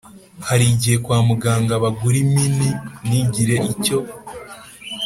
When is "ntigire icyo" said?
3.07-3.97